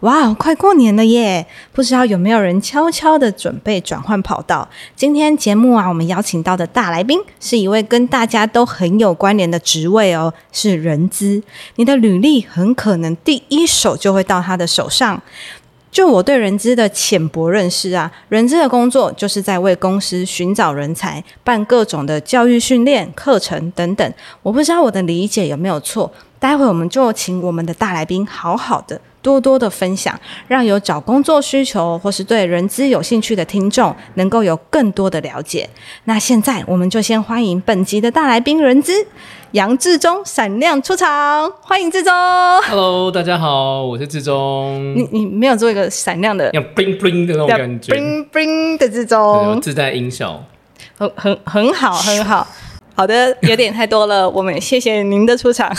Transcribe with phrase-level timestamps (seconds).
[0.00, 1.46] 哇，快过年了耶！
[1.72, 4.66] 不知道有没有人悄悄的准备转换跑道？
[4.96, 11.42] 今天节目啊，我们邀请到的大来宾是一位跟大家都很有关联的职位哦，是人资。
[11.76, 15.20] 你的履历很可能第一手就会到他的手上。
[15.90, 24.14] 就我对人资的浅薄认识啊，人资的工作就是在为公司寻找人才，办各种的教育训练课程等等。
[24.42, 28.98] 我不知道我的理解有没有错，待会我们就请我们的大来宾好好的。
[29.22, 35.68] 多多的分享，让有找工作需求或是对人资有兴趣的听众能够有更多的了解。
[36.04, 39.06] 那现在我们就先欢迎本集的大来宾人资
[39.52, 42.12] 杨志忠闪亮出场，欢迎志忠。
[42.62, 44.94] Hello，大家好，我是志忠。
[44.96, 50.42] 你你没有做一个闪亮的，要 bling bling 的那种感觉，bling bling 的志忠，自带音效，
[50.96, 52.46] 很很很好，很好。
[52.94, 55.74] 好的，有点太多了，我们谢谢您的出场。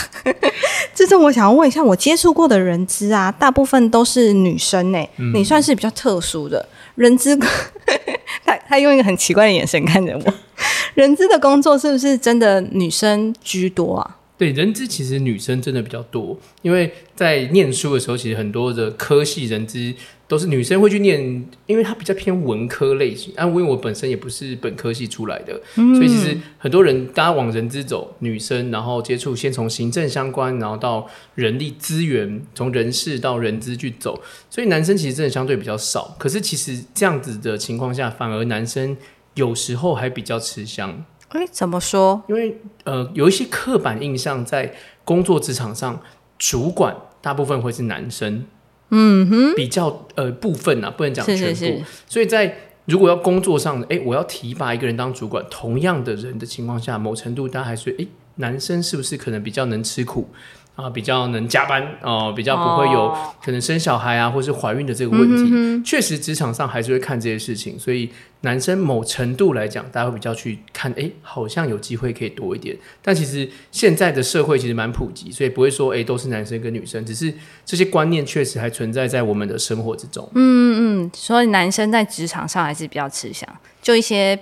[0.94, 4.98] 这是我想要问一下，我接触过的人资啊，大部分都是女生呢，
[5.34, 7.38] 你算是比较特殊的人资。
[8.44, 10.34] 他他用一个很奇怪的眼神看着我，
[10.94, 14.18] 人资的工作是不是真的女生居多啊？
[14.38, 19.94] 对，人资其实女生真的比较多，因为在念书的时候，其实很多的科系人资。
[20.32, 21.20] 都是女生会去念，
[21.66, 23.34] 因为它比较偏文科类型。
[23.36, 34.22] 啊，因为我本身也不是本科系出来的，所以其实很多人大家往人资走，女生然后接触先从行政相关，然后到人力资源，从人事到人资去走。
[34.48, 36.16] 所以男生其实真的相对比较少。
[36.18, 38.96] 可是其实这样子的情况下，反而男生
[39.34, 41.04] 有时候还比较吃香。
[41.28, 42.22] 哎，怎么说？
[42.26, 44.72] 因为呃，有一些刻板印象在
[45.04, 46.00] 工作职场上，
[46.38, 48.46] 主管大部分会是男生。
[48.92, 51.82] 嗯哼，比较呃部分啊，不能讲全部。
[52.06, 60.28] 所以在如果要工作上，哎，我要提拔一个人当主管，同样的人的情况下，某程度大家还是哎，男生是不是可能比较能吃苦？
[60.74, 65.82] 啊，比较能加班哦，比较不会有可能生小孩啊，或是怀孕的这个问题。
[65.84, 68.10] 确实，职场上还是会看这些事情，所以
[68.40, 72.74] 男生某程度来讲，大家会比较去看，哎，好像有机会可以多一点。
[73.02, 77.32] 但其实现在的社会其实蛮普及，所以不会说，哎，都是男生跟女生，只是
[77.66, 80.26] 这些观念确实还存在在我们的生活之中。
[80.34, 83.46] 嗯嗯，所以男生在职场上还是比较吃香，
[83.82, 84.38] 就一些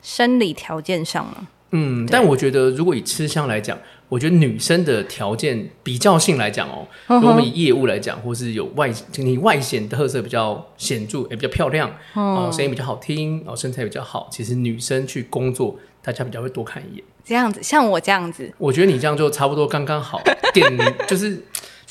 [0.00, 1.46] 生理条件上嘛。
[1.72, 3.76] 嗯，但我觉得如果以吃香来讲。
[4.08, 17.04] 我觉得女生的条件比较性来讲哦，如果我们以业务来讲，或是有外你外显特色比较显著，也比较漂亮哦，声音比较好听哦，身材比较好，其实女生去工作，大家比较会多看一眼。
[17.24, 20.22] 这样子，像我这样子，我觉得你这样就差不多刚刚好，
[20.54, 20.64] 点
[21.08, 21.42] 就是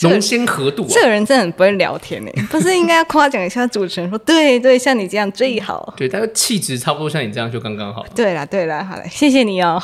[0.01, 0.85] 浓鲜合度。
[0.87, 5.93] 这个人真的很不会聊天呢， 不是应该要夸奖一下主持人说，对对，像你这样最好。
[5.97, 8.05] 对，但是气质差不多像你这样就刚刚好。
[8.15, 9.83] 对啦对啦，好了，谢谢你哦。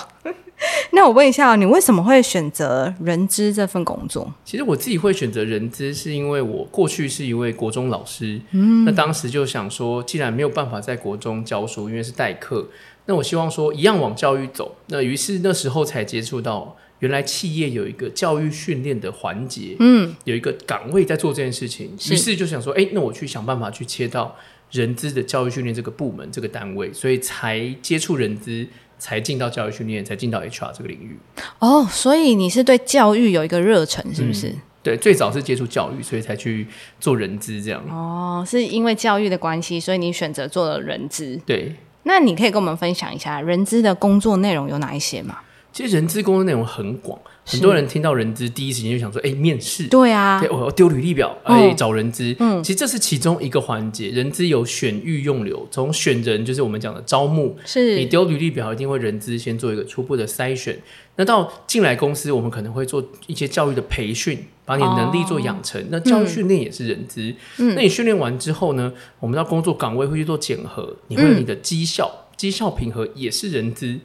[0.93, 4.31] 那我问一下，你为什么会选择人资这份工作？
[4.45, 8.39] 其实我自己会选择人资，是因为我过去是一位国中老师。
[8.51, 12.67] 嗯，那当时就想说，既然没有办法在国中教书，因为是代课，
[13.05, 14.75] 那我希望说一样往教育走。
[14.87, 21.91] 那于是那时候才接触到，原来企业有一个教育训练的环节，嗯，有一个岗位在做这件事情。
[22.11, 24.35] 于是就想说，哎，那我去想办法去切到
[24.69, 28.67] 人资的教育训练这个部门这个单位，所以才接触人资。
[29.01, 31.17] 才进到教育训练，才进到 HR 这个领域。
[31.57, 34.53] 哦，所以你是对教育有一个热忱，是不是？
[34.83, 36.67] 对，最早是接触教育，所以才去
[36.99, 37.83] 做人资这样。
[37.89, 41.35] 哦，是因为教育的关系，所以你选择做了人资。
[41.47, 45.39] 对，那你可以跟我们分享一下人资的工作内容有哪一些吗？
[45.73, 47.19] 其实人资工作内容很广。
[47.43, 52.35] 很多人听到人资，第一时间就想说：“哎，面试。”对啊，对，我要丢履历表，哎，找人资。
[52.39, 54.09] 嗯，其实这是其中一个环节。
[54.09, 60.79] 人资有选育用留，从选人就是我们讲的招募，是你丢履历表，一定会人资先做一个初步的筛选。
[61.17, 65.83] 那到进来公司，我们可能会做一些教育的培训，把你能力做养成。
[65.89, 67.33] 那教育训练也是人资。
[67.57, 73.99] 嗯，那你训练完之后呢，我们到工作岗位会去做检核，你会有你的绩效，绩效评核也是人资。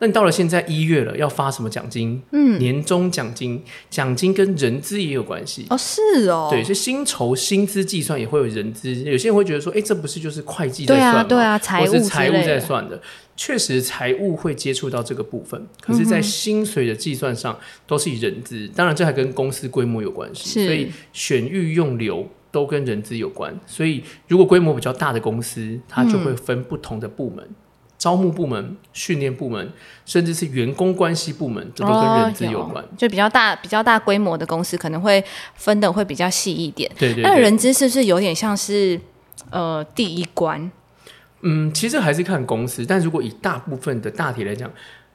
[0.00, 2.20] 那你到了现在一月了，要发什么奖金？
[2.32, 5.78] 嗯，年终奖金，奖金跟人资也有关系哦。
[5.78, 8.92] 是哦，对，是薪酬薪资计算也会有人资。
[8.92, 11.24] 有些人会觉得说，哎，这不是就是会计在算吗？
[11.24, 13.00] 对啊，财务财务在算的。
[13.36, 18.68] 确实，财务会接触到这个部分，可是，在薪水的计算上都是以人资。
[18.76, 23.52] 当然，这还跟公司规模有关系，所以选育用留都跟人资有关。
[23.66, 27.44] 所以，如果规模比较大的公司，它就会分不同的部门。
[28.04, 29.72] 招募部门、训练部门，
[30.04, 32.84] 甚至是员工关系部门，这都跟人资有关。
[32.98, 35.24] 就比较大、比较大规模的公司，可能会
[35.54, 36.90] 分的会比较细一点。
[36.98, 37.22] 对对。
[37.22, 39.00] 那人资是不是有点像是
[39.48, 40.70] 呃第一关？
[41.40, 44.70] 嗯，其实还是看公司，但如果以大部分的大体来讲。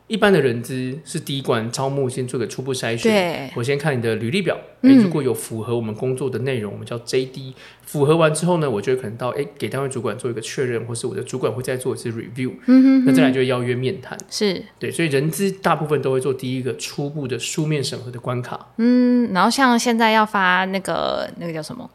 [0.10, 3.50] 一般的人资是第一关招募，先做个初步筛选。
[3.56, 7.54] 我先看你的履历表，哎，如果有符合我们工作的内容，我们叫 JD。
[7.84, 12.54] 符合完之后呢，我就可能到哎给单位主管做一个确认，或是我的主管会再做一次 review。
[12.66, 13.06] 嗯哼。
[13.06, 14.18] 那再来就邀约面谈。
[14.32, 14.64] 是。
[14.80, 18.74] 对，所以人资大部分都会做第一个初步的书面审核的关卡。
[18.78, 21.88] 嗯，然后像现在要发那个那个叫什么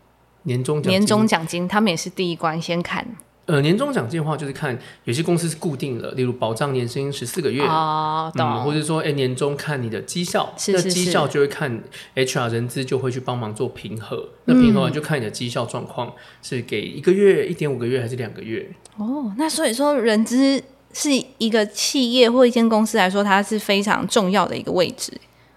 [0.45, 3.05] 年终年终奖金，他们也是第一关先看。
[3.47, 11.83] 呃，年终奖金的话，就是看有些公司是固定的，例如保障年薪十四个月，哦，嗯，或者说，哎，年终看你的绩效，那绩效就会看
[12.15, 16.13] HR 人资就会去帮忙做平和，那平和完就看你的绩效状况
[16.43, 18.67] 是给一个月、一点五个月还是两个月。
[18.97, 20.63] 哦，那所以说，人资
[20.95, 25.13] 是一个企业或一间公司来说，它是非常重要的一个位置。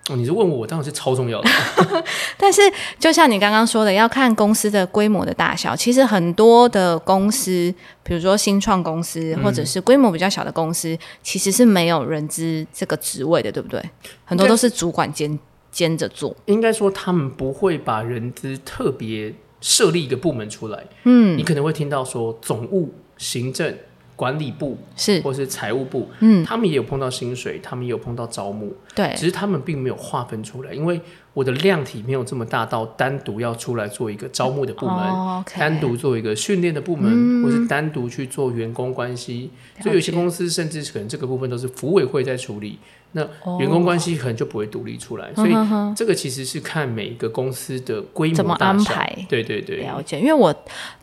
[0.10, 1.50] 哦，你是问我，我当然是超重要的。
[2.38, 2.62] 但是，
[2.98, 5.76] 就像你刚刚说的，要看公司的规模的大小。
[5.76, 7.74] 其实很多的公司，
[8.04, 13.84] 比如说新创公司，或者是规模比较小的公司，其实是没有人资这个职位的，对不对？
[14.24, 15.38] 很多都是主管兼
[15.72, 16.34] 兼着做。
[16.46, 20.82] 应该说，他们不会把人资特别设立一个部门出来。
[21.04, 23.78] 嗯，你可能会听到说总务、行政。
[24.18, 31.00] 管理部是，或是财务部，嗯，他们也有碰到薪水，他们也有碰到招募，对，只是他们并没有划分出来，因为
[31.34, 42.80] 我的量体没有这么大到单独要出来做一个招募的部门，单独做一个训练的部门，或是单独去做员工关系，所以有些公司甚至可能这个部分都是服委会在处理。
[43.14, 43.22] 那
[43.60, 45.52] 员工关系可能就不会独立出来，所以
[45.96, 49.12] 这个其实是看每一个公司的规模怎么安排。
[49.30, 50.20] 对对对，了解。
[50.20, 50.54] 因为我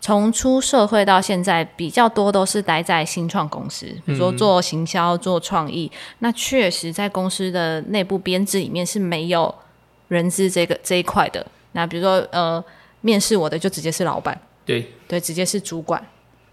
[0.01, 5.91] 从出社会到现在，比较多都是待在新创公司，比如说做行销、做创意。
[6.19, 9.53] 那确实在公司的内部编制里面是没有
[10.09, 11.45] 人资这个这一块的。
[11.73, 12.63] 那比如说呃，
[13.01, 16.01] 面试我的就直接是老板，对对，直接是主管。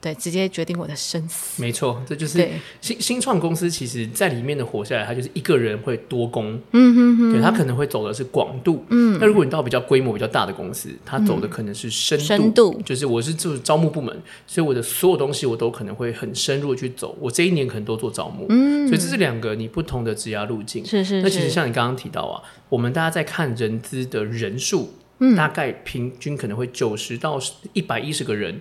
[0.01, 1.61] 对，直接决定我的生死。
[1.61, 2.49] 没错，这就是
[2.81, 6.59] 新新创公司，其实在里面的活下来，它就是一个人会多工。
[6.71, 8.83] 嗯哼哼，对他可能会走的是广度。
[8.89, 12.25] 嗯，那如果你到比较规模比较大的公司，他走的可能是深度。
[12.25, 17.15] 深度就是我是做招募部门，所以我的所有东西我都可能会很深入去走。
[17.19, 18.47] 我这一年可能都做招募。
[18.49, 20.83] 嗯，所以这是两个你不同的职涯路径。
[20.83, 21.21] 是是。
[21.21, 24.93] 那其实像你刚刚提到啊，我们大家在看人资的人数，
[25.37, 27.39] 大概平均可能会九十到
[27.73, 28.59] 一百一十个人。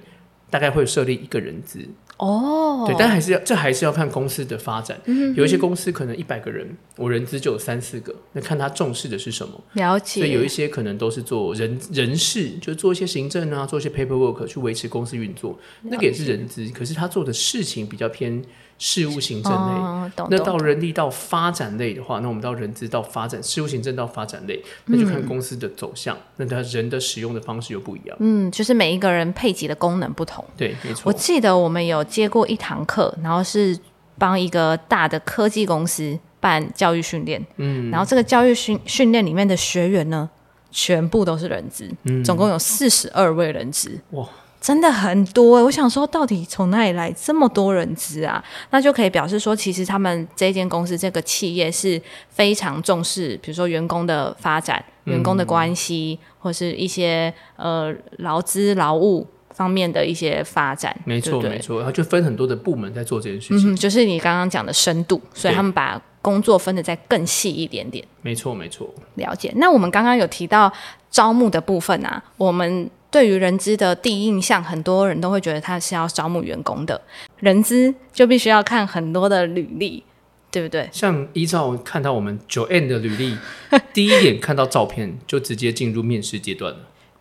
[0.50, 1.78] 大概会设立一个人资
[2.18, 5.00] 哦，对，但还是要这还是要看公司的发展。
[5.34, 9.58] 有一些公司可能一百个人，我人资就有三四个，那看他重视的是什么。
[9.72, 10.20] 了解。
[10.20, 18.42] 所以有一些可能都是做人人事，就做一些行政啊，做一些 paperwork 去维持公司运作，那个也是人资，可是他做的事情比较偏。
[18.82, 28.16] 事务行政类，那到人力到发展类的话，那我们到人资到发展，事务行政到发展类，那就看公司的走向，那他人的使用的方式又不一样。
[28.20, 30.42] 嗯，就是每一个人配给的功能不同。
[30.56, 31.02] 对，没错。
[31.04, 33.78] 我记得我们有接过一堂课，然后是
[34.16, 37.44] 帮一个大的科技公司办教育训练。
[37.58, 40.30] 嗯，然后这个教育训训练里面的学员呢，
[40.70, 41.86] 全部都是人资，
[42.24, 44.00] 总共有四十二位人资。
[44.12, 44.26] 哇！
[44.60, 48.44] 真的很多，我想说，到底从哪里来这么多人资啊？
[48.70, 60.94] 那就可以表示说，其实他们这间公司这个企业是非常重视，比如说员工的发展、员工的关系，或是一些呃劳资劳务方面的一些发展。
[61.06, 63.72] 没错，没错，他就分很多的部门在做这件事情。
[63.72, 68.06] 嗯就是你刚刚讲的深度，所以他们把工作分的再更细一点点。
[68.20, 68.92] 没错，没错。
[69.14, 69.50] 了解。
[69.56, 70.70] 那我们刚刚有提到
[71.10, 72.90] 招募的部分啊，我们。
[73.10, 77.00] 对于人资的第一印象，很多人都会觉得他是要招募员工的。
[77.38, 80.04] 人资就必须要看很多的履历，
[80.50, 80.88] 对不对？
[80.92, 83.36] 像依照看到我们九 N 的履历，
[83.92, 86.78] 第一眼看到照片就直接进入面试阶段了。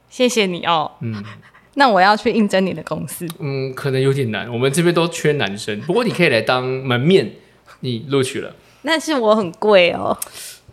[0.10, 0.92] 谢谢你哦。
[1.02, 1.24] 嗯，
[1.74, 3.28] 那我要去应征你的公司。
[3.40, 4.52] 嗯，可能有点难。
[4.52, 7.34] 我们这边都缺男生，不过你可以来当门面，
[7.80, 8.56] 你录取了。
[8.84, 10.18] 那是我很贵哦。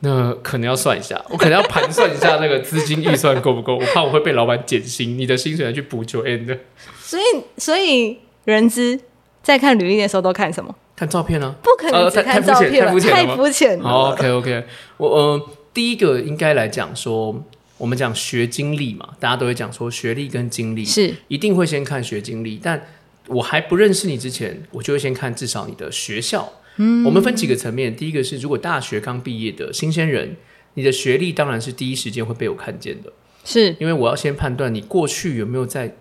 [0.07, 6.57] 那可能要算一下，我可能要盘算一下那个资金预算够不够，我怕我会被老板减薪，你的薪水要去补九 N 的。
[7.03, 7.23] 所以，
[7.59, 9.01] 所以人资
[9.43, 10.73] 在看履历的时候都看什么？
[10.95, 11.55] 看照片啊？
[11.61, 13.89] 不可能只看照片了，太肤浅了。
[13.89, 14.65] OK OK，
[14.97, 15.43] 我呃，
[15.75, 17.45] 第一个应该来讲说，
[17.77, 22.81] 我们讲学经历嘛，大家都会讲说学历跟经历是一定会先看学经历，但
[23.27, 26.53] 我还不认识你之前，我就会先看至少你的学校。
[26.77, 27.95] 嗯，我们分几个层面。
[27.95, 30.37] 第一个是，如果大学刚毕业的新鲜人，
[30.75, 33.13] 你的学历当然是第一时间会被我看见的，
[33.45, 35.97] 是因为我要先判断你过去有没有在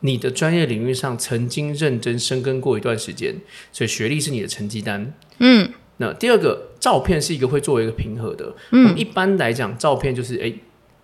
[0.00, 3.34] 你的专业领域上曾经认真深耕过一段时间，
[3.72, 5.14] 所以学历是你的成绩单。
[5.38, 8.54] 嗯，那第二个照片是一个会作为一个平和的。
[8.72, 10.52] 嗯，一般来讲，照片就是哎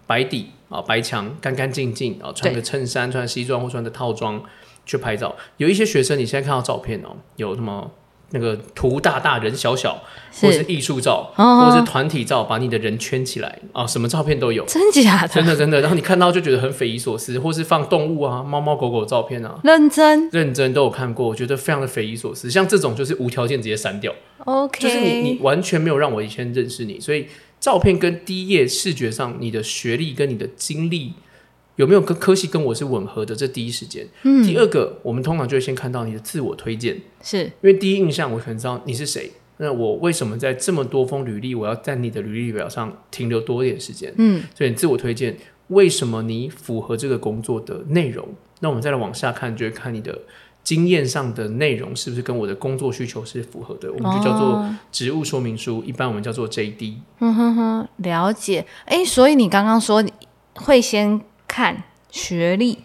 [0.06, 4.42] 白底啊白墙干干净净啊，穿个衬衫、穿西装或穿的套装
[4.84, 5.34] 去拍照。
[5.56, 7.92] 有一些学生你现在看到照片哦，有什么？
[8.30, 10.02] 那个图大大人小小，
[10.40, 15.28] 或是艺术照，或者是团体照，把你的人圈起来啊，什么照片都有，真假的？
[15.28, 15.80] 真的真的。
[15.80, 22.50] 然后你看到就觉得很匪夷所思，或是放动物啊，猫猫狗狗的照片啊，认真认真都有看过，我觉得非常的匪夷所思。
[22.50, 24.12] 像这种就是无条件直接删掉
[24.44, 27.26] ，OK，就是你你完全没有让我以前认识你，所以
[27.60, 31.12] 照片跟第一页视觉上你的学历跟你的经历。
[31.76, 33.36] 有没有跟科系跟我是吻合的？
[33.36, 34.06] 这第一时间。
[34.24, 34.42] 嗯。
[34.42, 39.30] 第二个，我们通常就会先看到你的自我推荐，是因为第一印象我可能知道你是谁。
[39.58, 44.12] 那我为什么在这么多封履历，我要在你的履历表上停留多一点时间？
[44.16, 44.42] 嗯。
[44.54, 45.36] 所以自我推荐，
[45.68, 48.26] 为什么你符合这个工作的内容？
[48.60, 50.18] 那我们再来往下看，就会看你的
[50.64, 53.92] 经验上的内容是不是跟我的工作需求是符合的？
[53.92, 56.94] 我们就叫做职务说明书，一般我们叫做 JD。
[57.20, 58.66] 嗯哼哼，了解。
[58.86, 60.02] 哎，所以你刚刚说
[60.54, 61.20] 会先。
[61.46, 62.78] 看学历，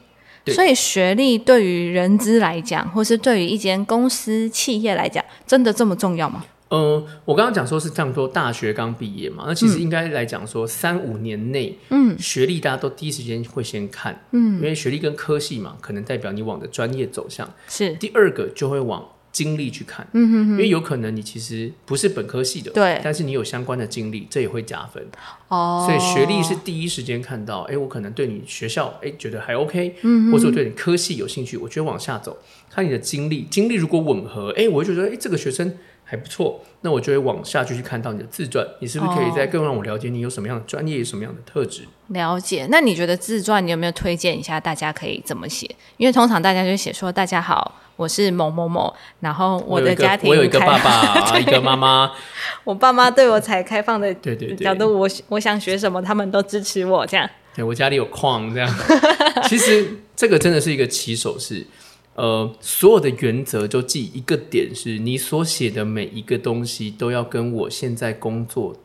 [0.47, 6.43] 所以学历对于人资来讲，或是对于一间公司企业来讲，真的这么重要吗？
[6.69, 17.93] 呃，我刚刚讲说是这样说，大学刚毕业嘛，那其实应该来讲说三五年内，嗯，学历大家都第一时间会先看，嗯，因为学历跟科系嘛，可能代表你往的专业走向是。
[17.95, 19.05] 第二个就会往。
[19.31, 25.05] 经历去看，嗯哼哼，因为有可能你其实不是本科系的，对，但是你有相关的经历，这也会加分
[25.47, 25.85] 哦。
[25.87, 32.37] 所以学历是第一时间看到，哎，我可能对你学校，哎，觉得还 OK，嗯，或者我对你科系有兴趣，我觉得往下走，
[32.69, 35.77] 看你的经历，经历如果吻合，哎，我就觉得，哎，这个学生。
[36.03, 41.83] 还不错，那我就会往下继续看到你的自传，你是不是可以再更让我了解你有什么样的专业、什么样的特质？
[42.07, 42.67] 了解。
[42.69, 44.59] 那你觉得自传你有没有推荐一下？
[44.59, 45.73] 大家可以怎么写？
[45.95, 52.11] 因为通常大家就写说：“大家好，我是某某某，然后我的家庭，我有一个爸爸，一个妈妈，
[52.65, 57.29] 我爸妈对我才开放的， 对对对，假如我我想学什么，他们都支持我，这样。
[57.53, 58.75] 对我家里有矿，这样。
[59.47, 61.67] 其实这个真的是一个起手式。
[62.15, 68.75] 呃，所有的原则就记一个点，是你所写的每一个东西都要跟我现在工作，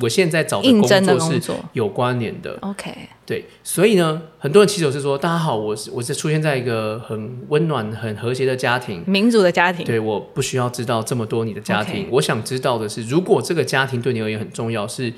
[0.00, 2.56] 我现在找的工作是有关联的。
[2.60, 2.92] OK，
[3.24, 9.84] 对，所以呢，很多人起手是说，大家好，我是我是出现在一个很温暖、很和谐的家庭，民主的家庭。
[9.84, 15.12] 对，我不需要知道这么多你的家庭，我想知道的是，如果这个家庭对你而言很重要，是。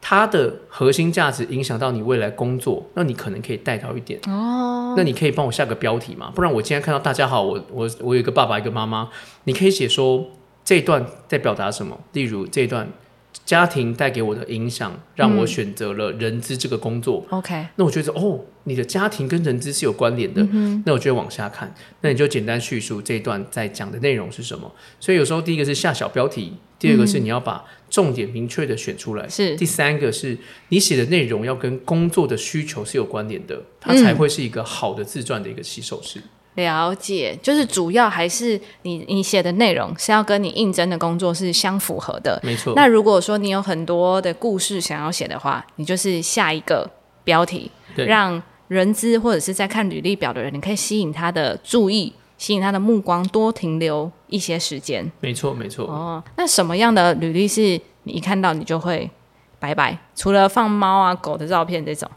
[0.00, 4.94] 它的核心价值影响到你未来工作，那你可能可以带到一点哦。
[4.96, 6.30] 那你可以帮我下个标题嘛？
[6.32, 9.08] 不然我今天看到大家好，我我我有一个爸爸一个妈妈，
[9.42, 10.24] 你可以写说
[10.64, 11.98] 这一段在表达什么？
[12.12, 12.88] 例如这一段
[13.44, 17.24] 家庭带给我的影响，让我选择了人资这个工作。
[17.30, 20.46] OK，那我觉得哦，你的家庭跟人资是有关联的。
[20.52, 24.70] 嗯那我就往下看，那你就简单叙述这一段在讲的内容是什么。
[25.00, 26.54] 所以有时候第一个是下小标题。
[26.78, 36.22] 第二个是你要把重点明确的选出来，是第三个是你写的内容要跟工作的需求是有关联的，它才会是一个好的自传的一个起手式。
[36.58, 42.74] 了解，就是主要还是你你写的内容是要跟你应征的工作是相符合的，没错。
[42.74, 46.90] 那如果说你有很多的故事想要写的话，你就是下一个
[47.24, 52.12] 标题，让人资或者是在看履历表的人，你可以吸引他的注意。
[52.36, 55.10] 吸引他的目光，多停留一些时间。
[55.18, 55.86] 没错，没错。
[55.86, 57.60] 哦，那什么样的履历是
[58.04, 59.10] 你一看到你就会
[59.58, 59.98] 拜拜？
[60.14, 62.08] 除了放猫啊、狗的照片这种？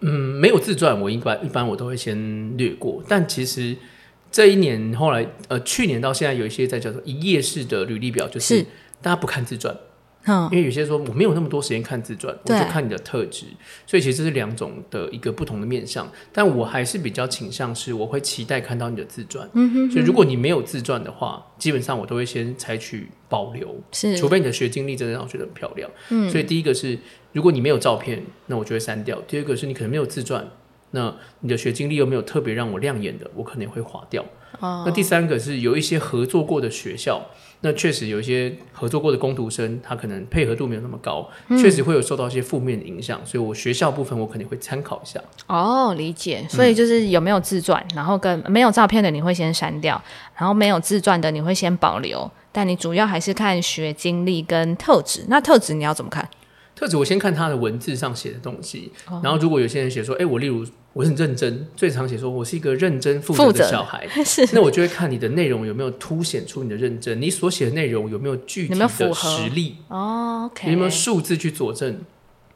[0.00, 3.02] 嗯，没有自传，我一般一般我都会先略过。
[3.08, 3.76] 但其实
[4.30, 8.64] 这一年后来，呃，去年到现在有一些在叫做一页式的履历表，就是
[9.00, 9.76] 大家不看自传。
[10.50, 13.46] 因为有些说我没有那么多时间看自传，我就看你的特质，
[13.86, 16.10] 所以其实这是两种的一个不同的面向。
[16.32, 19.48] 但我还是比较倾向是，我会期待看到你的自传。
[19.52, 25.88] 嗯哼，所以如果你没有自传的话，基本上我都会先采取保留，是，除非你的学经历真的让我觉得很漂亮。
[26.10, 26.98] 嗯，所以第一个是，
[27.36, 30.48] 如果你没有照片，那我就会删掉；第二个是你可能没有自传，
[30.92, 34.24] 那你的学经历又没有特别让我亮眼的，我可能会划掉。
[34.60, 37.20] 哦，那第三个是有一些合作过的学校。
[37.60, 41.28] 那确实有一些合作过的工读生，他可能配合度没有那么高，
[41.60, 45.20] 确实会有受到一些负面的影响，所以我学校部分我肯定会参考一下。
[45.46, 46.46] 哦，理解。
[46.48, 50.02] 所以就是有没有自传，然后跟没有照片的你会先删掉，
[50.38, 55.24] 然后没有自传的你会先保留，但你主要还是看学经历跟特质。
[55.28, 56.26] 那特质你要怎么看？
[56.76, 58.92] 特指我先看他的文字上写的东西，
[59.22, 60.64] 然后如果有些人写说，哎，我例如。
[60.96, 64.08] 我很认真，最常写说我是一个认真负责的小孩。
[64.24, 69.76] 是，那我就会看你的内容有没有凸显出你的认真，你所写的内容有没有具体的实例？
[69.88, 71.98] 哦，有没有数字去佐证？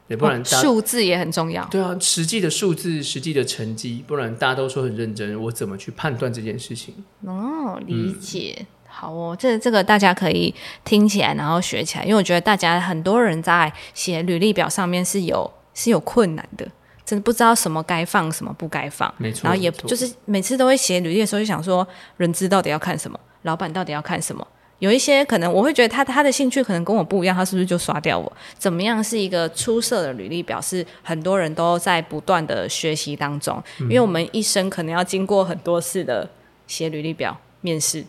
[0.07, 1.63] 对，不然数字也很重要。
[1.65, 6.95] 对啊，实际的数字、实际的成绩，不然大家都说很认真，我怎么去判断这件事情？
[7.23, 8.65] 哦，理解。
[8.91, 16.67] 好哦，这这个大家可以听起来，然后学起来，因为我觉得大家很多人在写履历表上面是有是有困难的，
[17.05, 19.11] 真的不知道什么该放，什么不该放。
[19.17, 24.45] 没错，然后也就是每次都会写履历的时候，就想说，人资到底要看什么，老板到底要看什么。
[24.79, 28.33] 有一些可能我会觉得他他的兴趣可能跟我不一样，他是不是就刷掉我？
[28.57, 30.59] 怎么样是一个出色的履历表？
[30.59, 36.27] 是很多人都在不断的学习当中，因为我们一生可能要经过很多次的
[36.65, 38.03] 写履历表、面试，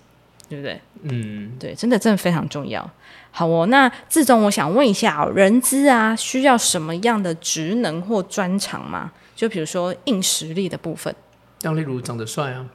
[0.52, 0.78] 对不对？
[1.04, 2.88] 嗯，对，真的真的非常重要。
[3.30, 9.10] 好哦，那志忠，我想问一下，人资啊，需要什么样的职能或专长吗？
[9.34, 11.14] 就比如说硬实力的部分，
[11.60, 12.66] 像例如长得帅啊。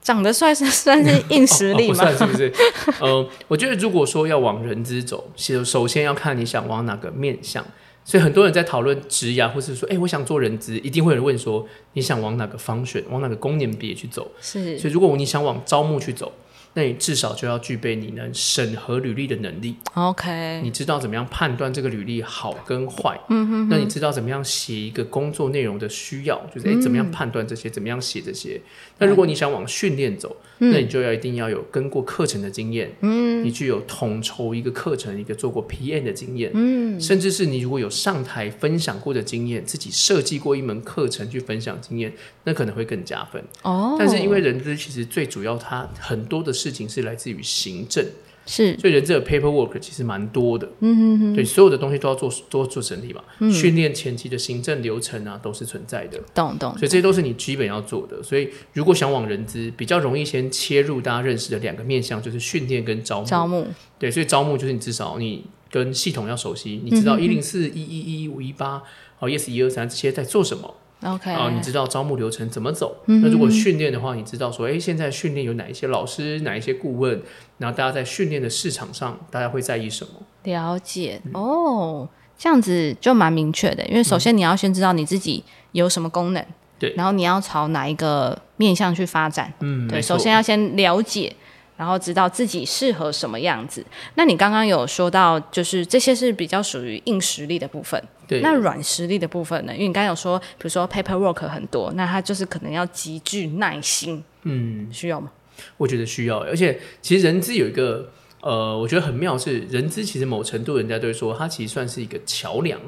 [0.00, 1.96] 长得帅是 算是硬实力吗？
[1.96, 2.50] 算是不是？
[3.00, 7.62] 呃，我觉得如果说要往人资走，其实首先要看你想往哪个面向。
[8.02, 14.30] 所以很多人在讨论职涯，或是说，哎，我想做人资，一定会有人问说，你想往哪个方选，往哪个公年别去走？
[14.40, 14.78] 是。
[14.78, 16.32] 所以如果你想往招募去走。
[16.78, 19.74] 那你至少就要具备你能审核履历的能力。
[19.94, 23.18] OK，你知道怎么样判断这个履历好跟坏？
[23.30, 23.68] 嗯哼。
[23.68, 26.40] 那你知道怎么样写一个工作内容的需要？
[26.54, 27.68] 就是哎，怎么样判断这些？
[27.68, 28.60] 怎么样写这些？
[28.98, 32.94] 那如果你想往训练走，那你就要一定要有跟过课程的经验。
[33.00, 33.44] 嗯。
[33.44, 36.52] 你具有统筹一个课程、一个做过 PM 的经验。
[36.54, 37.00] 嗯。
[37.00, 42.12] 甚至是你如果有上台分享过的经验，自己设计过一门课程去分享经验，
[42.44, 43.42] 那可能会更加分。
[43.62, 43.96] 哦。
[43.98, 46.67] 但是因为人资其实最主要，它很多的事。
[46.68, 48.04] 事情是来自于行政，
[48.44, 58.22] 是，所以人这个 paperwork 其实蛮多的，嗯嗯嗯，对，所有的东西都要做，都要做整理嘛，训练前期的行政流程啊，都是存在的，懂懂，所以这些都是你基本要做的。
[58.22, 63.26] 所以如果想往人资，比较容易先切入大家认识的两个面向，就是训练跟招募。
[63.26, 63.66] 招募，
[63.98, 68.82] 对，所以招募就是你至少你跟系统要熟悉，你知道一零四一一一五一八，
[69.20, 70.74] 哦，yes 一二三这些在做什么。
[71.02, 72.96] OK，啊，你知道招募流程怎么走？
[73.06, 77.22] 那如果训练的话，你知道说，哎，现在训练有哪一些老师，哪一些顾问？
[77.58, 80.12] 然后大家在训练的市场上，大家会在意什么？
[80.42, 83.86] 了解哦，这样子就蛮明确的。
[83.86, 86.44] 因为首先你要先知道你自己有什么功能，
[86.78, 91.34] 对，然后你要朝哪一个面向去发展，嗯，对，首先要先了解。
[91.76, 93.86] 然后知道自己适合什么样子。
[94.16, 98.02] 那你刚刚有说到，就是这些是比较属于硬实力的部分。
[98.28, 98.40] 对。
[98.40, 99.72] 那软实力的部分呢？
[99.72, 104.22] 因为你刚刚有说，比如说 paperwork 很多，那它就是可能要极具耐心。
[104.42, 104.88] 嗯。
[104.92, 105.32] 需要吗？
[105.76, 106.38] 我觉得需要。
[106.38, 108.12] 而且其实人资有一个
[108.42, 112.78] 呃，我觉得很妙是，人资其实某程度人家都会说，它其实算是一个桥梁。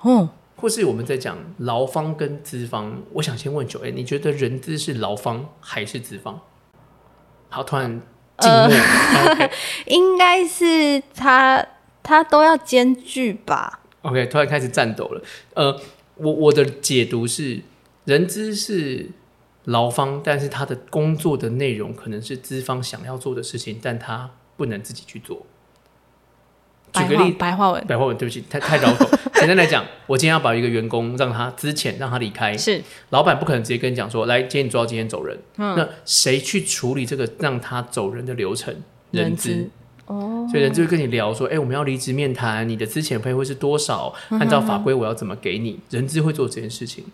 [0.00, 0.30] 哦。
[0.56, 6.40] 或是我们在讲劳方跟资方，我想先问九 A，你觉得人资是劳方还是资方？
[7.50, 8.00] 好，突然。
[8.36, 8.68] 呃，
[9.86, 11.64] 应该是他
[12.02, 13.80] 他都要兼具吧。
[14.04, 15.22] OK，突然开始颤抖了。
[15.54, 15.80] 呃，
[16.16, 17.60] 我我的解读是，
[18.04, 19.08] 人资是
[19.64, 25.46] 劳方，但是他的工作的内容可能是资方想要做的事情，但他不能自己去做。
[26.92, 29.04] 举个例，白话文，白话文，对不起，太太绕口。
[29.34, 35.36] 简单来讲，我今天要把一个员工让他之前让他离开，是老板不可能直接跟你讲说，来，今天你做到今天走人。
[35.56, 38.76] 那谁去处理这个让他走人的流程？
[39.10, 39.70] 人资
[40.06, 44.14] 哦，所以人就会跟你聊说，哎，我们要离职面谈，你的资遣费会是多少？
[44.30, 45.78] 按照法规我要怎么给你？
[45.90, 47.04] 人资会做这件事情。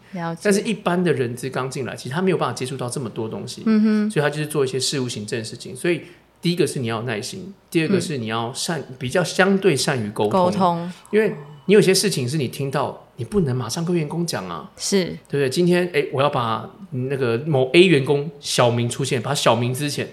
[0.42, 5.74] 但是一般的人资刚进来，其实他没有办法接触到这么多东西，嗯哼，所以他就是做一些事务行政的事情。
[5.76, 6.02] 所以。
[6.42, 11.34] 第一个是你要有耐心，第二个是你要善比较相对善于沟通，沟通，因为
[11.66, 15.50] 你有些事情是你听到，你不能马上跟员工讲啊，是对不对？
[15.50, 20.08] 今天哎，我要把那个某 A 员工小明出现，把小明之前，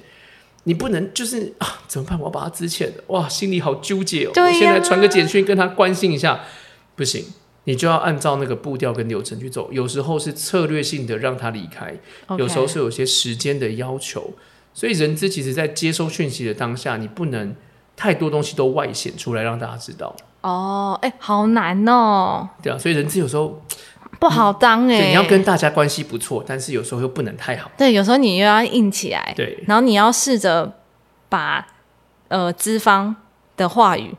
[0.68, 2.20] 你不能就是啊，怎么办？
[2.20, 4.32] 我要把他之前的哇，心里好纠结哦。
[4.36, 6.42] 我现在传个简讯跟他关心一下，
[6.94, 7.24] 不行，
[7.64, 9.72] 你就要按照那个步调跟流程去走。
[9.72, 11.96] 有时候是策略性的让他离开，
[12.38, 14.34] 有时候是有些时间的要求。
[14.74, 17.56] 所以人资其实，在接收讯息的当下，你不能
[17.96, 20.14] 太多东西都外显出来让大家知道。
[20.42, 22.50] 哦，哎，好难哦。
[22.62, 23.64] 对啊，所以人资有时候
[24.20, 25.08] 不好当哎。
[25.08, 27.72] 你要跟大家关系不错，但是有时候又不能太好。
[27.78, 29.34] 对，有时候你又要硬起来。
[29.36, 30.78] 对，然后你要试着
[31.30, 31.66] 把
[32.28, 33.16] 呃资方
[33.56, 34.14] 的话语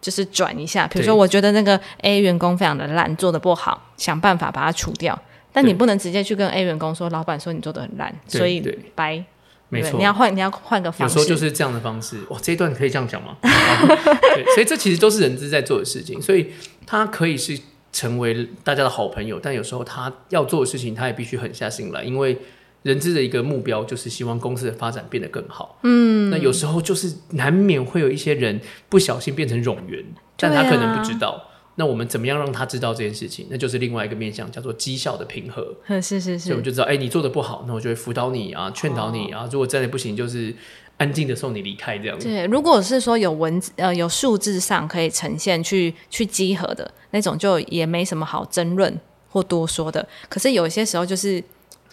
[0.00, 0.86] 就是转一下。
[0.86, 5.20] 比如说，我觉得那个 A 员工非常的烂，做的不好，想办法把它除掉。
[5.52, 8.60] 但你不能直接去跟 A 员工说，老板说你做的很烂，所以
[8.94, 9.24] 白。
[9.70, 11.18] 没错，你要换，你要换个方式。
[11.18, 12.18] 有时候就是这样的方式。
[12.28, 13.34] 哇，这一段可以这样讲吗？
[13.42, 16.52] 对，所以这其实都是人资在做的事情，所以
[16.86, 17.58] 他可以是
[17.94, 22.36] 成为大家的好朋友，但有时候他要做的事情，他也必须狠下心来，因为
[22.82, 25.78] 人资的一个目标就是希望公司的发展变得更好。
[25.84, 30.04] 嗯，那有时候就是难免会有一些人不小心变成冗员，
[30.36, 31.50] 但他可能不知道。
[31.76, 33.48] 那我们怎么样让他知道这件事情？
[33.50, 35.74] 那就是另外一个面向，叫做绩效的平和。
[36.00, 39.48] 是是是，所以我们就知道，哎、你做的不好，那我就会辅导你啊，劝导你啊。
[39.50, 40.54] 如果真的不行，就是
[40.96, 42.28] 安静的送你离开这样子。
[42.28, 50.06] 对，如果是说有文字呃有数字上可以呈现去去集合的那种，就也没什么好争论或多说的。
[50.28, 51.42] 可是有些时候就是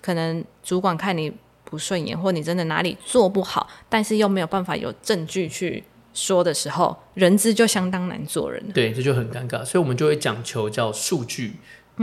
[0.01, 1.31] 可能主管看你
[1.63, 5.83] 不顺眼，或你真的哪里做不好，但是又没有办法有证据去
[6.13, 8.73] 说的时候，人资就相当难做人了。
[8.73, 11.53] 对，这就很尴尬，所以我们就会讲求叫数据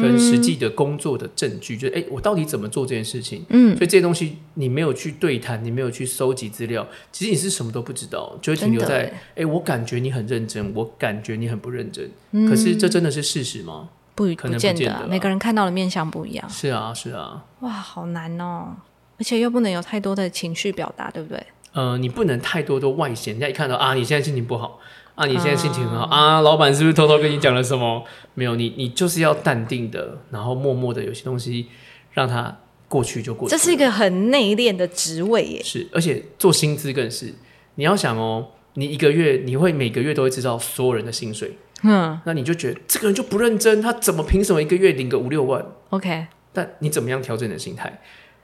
[0.00, 3.44] 跟实际的工作的证据，就是哎、我到底怎么做这件事情？
[3.48, 12.10] 嗯，所以这些东西你没有去对谈，你没有去搜集资料，其实你是什么都不知道，就会停留在哎、我感觉你很认真，我感觉你很不认真，
[12.48, 13.90] 可是这真的是事实吗？
[14.14, 16.50] 不可能不见得啊、见得啊每个人看到的面相不一样。
[16.50, 18.76] 是啊，是啊，哇，好难哦！
[19.18, 21.40] 而且又不能有太多的情绪表达，对不对？
[21.72, 24.80] 呃，你不能太多的外显，人家一看到啊，你现在心情不好。
[25.18, 28.04] 啊，你现在心情很好啊老板是不是偷偷跟你讲了什么？
[28.34, 31.66] 没有，你你就是要淡定的，然后默默的，有些东西
[32.12, 33.50] 让它过去就过去。
[33.50, 35.60] 这是一个很内敛的职位耶。
[35.64, 37.34] 是，而且做薪资更是，
[37.74, 48.00] 你要想哦，你一个月你会每个月都会知道所有人的薪水，嗯那你就觉得这个人就不认真，他怎么凭什么一个月领个五六万？，OK，但你怎么样调整你的心态？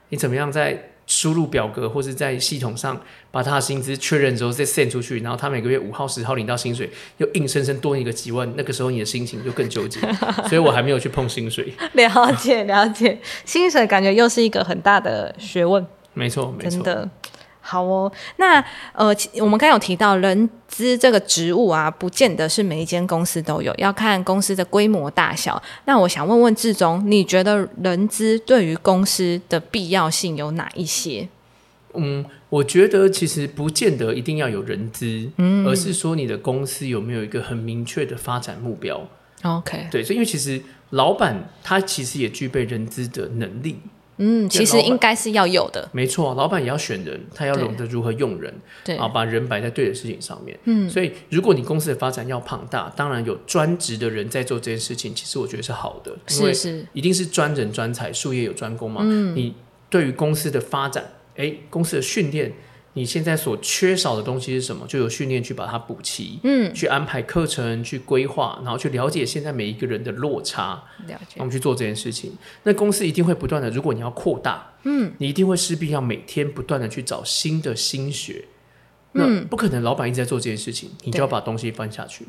[0.09, 2.99] 你怎么样在输入表格或是在系统上
[3.31, 10.01] 把他的薪资确认之后再 send 出去，然后他每个月五号、十号领到薪水，又硬生生多你个几万，那个时候你的心情就更纠结。
[10.49, 11.73] 所以我还没有去碰薪水。
[11.93, 16.69] 了解了解，薪水感觉又是一个很大的学问，没错，没错。
[16.69, 17.09] 真的。
[17.67, 25.59] 好哦，那呃，其我们刚刚有提到人资这个职务啊，不见得是每一间公司都有，要看公司的规模大小。
[25.85, 31.27] 那我想问问志忠，你觉得人资对于公司的必要性有哪一些？
[31.95, 39.01] 嗯，我觉得其实不见得一定要有人资，嗯而是说你的公司有没有一个很明确的发展目标。
[39.43, 43.79] OK，对，所以因为其实老板他其实也具备人资的能力，
[44.17, 50.57] 嗯，其实应该是要有的，没错，老板也要选人，他要懂得如何用人，对，啊，把人摆在对的事情上面。
[50.63, 56.79] 嗯，所以如果你公司的发展要庞大，当然有专职的人在做这件事情，其实我觉得是好的，因为是。
[56.79, 59.01] 是，一定是专人专才，术业有专攻嘛。
[59.03, 59.53] 嗯，你
[59.89, 62.53] 对于公司的发展，哎，公司的训练，
[62.97, 64.87] 你现在所缺少的东西是什么？
[64.87, 72.31] 就有训练去把它补齐，嗯，去安排课程，去规划，然后去了解现在每一个人的落差，了解我，们去做这件事情。
[72.63, 78.45] 那公司一定会不断的，如果你要扩大，嗯，你一定会势必要每天不断的去找新的新学。
[79.11, 82.25] 那不可能，老板一直在做这件事情，你就要把东西翻下去，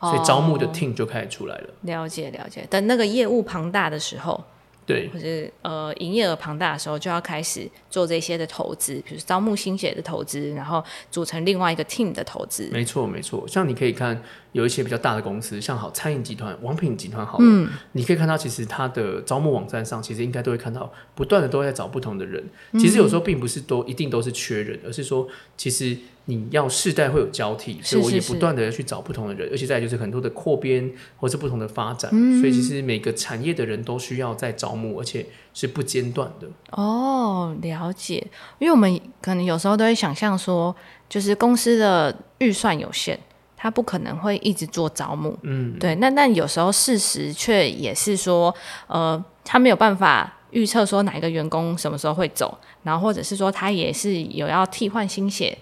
[0.00, 1.68] 所以招募的哦 team 就开始出来了。
[1.82, 2.66] 了解了解。
[2.68, 4.44] 等那个业务庞大的时候，
[4.88, 5.26] 对，或者
[5.60, 12.70] 呃营业额庞大的时候，就要开始做这些的投资，比如招募新血的投资，然后组成另外一个 team 的投资。
[12.72, 13.46] 没错没错。
[13.46, 14.18] 像你可以看
[14.52, 22.42] 有一些比较大的公司，像好餐饮集团、王品集团好了，嗯，你可以看到其实它的招募网站上，其实应该都会看到，不断的都在找不同的人。
[22.72, 25.94] 其实有时候并不是都一定都是缺人，而是说其实
[26.30, 36.46] 你要世代会有交替，所以我也不断的去找不同的人，而且再就是很多的扩编或是不同的发展，嗯所以其实每个产业的人都需要在招募，而且是不间断的。
[36.72, 38.26] 哦，了解。
[38.58, 40.76] 因为我们可能有时候都会想象说，
[41.08, 43.18] 就是公司的预算有限，
[43.56, 45.34] 他不可能会一直做招募。
[45.44, 45.94] 嗯，对。
[45.94, 48.54] 那但有时候事实却也是说，
[48.86, 55.56] 呃，他没有办法预测说哪一个员工什么时候会走，然后或者是说他也是有要替换新血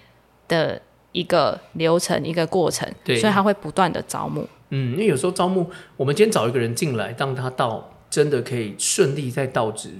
[0.49, 0.81] 的
[1.13, 4.47] 一个流程、一个过程，所以他会不断的招募。
[4.71, 9.91] 嗯，因为有时候招募，我们今天找一个人进来，让他到真的可以顺利在到职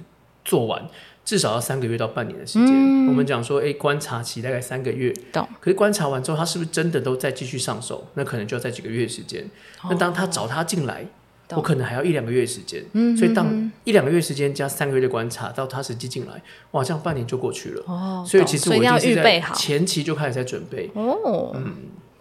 [0.43, 0.85] 做完，
[1.23, 3.07] 至少要三个月到半年的时间。
[3.07, 5.47] 我们讲说，哎，观察期大概三个月，懂？
[5.61, 8.05] 可是观察完之后，他是不是真的都在继续上手？
[8.15, 9.49] 那可能就要在几个月的时间。
[9.89, 11.09] 那当他找他进来，懂
[11.51, 12.83] 我可能还要一两个月的时间。
[12.93, 17.83] 嗯，所以当一两个月时间加三个月的观察，到他实际进来，哇，这样半年就过去了。
[17.87, 19.55] 哦，所以其实我要预备好。
[19.55, 20.89] 前期就开始在准备。
[20.93, 21.73] 哦，嗯